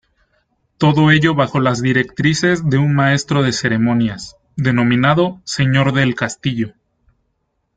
Todo 0.79 1.11
ello 1.11 1.35
bajo 1.35 1.59
las 1.59 1.79
directrices 1.79 2.67
de 2.67 2.79
un 2.79 2.95
maestro 2.95 3.43
de 3.43 3.51
ceremonias, 3.53 4.35
denominado 4.55 5.39
"Señor 5.45 5.93
del 5.93 6.15
Castillo". 6.15 6.73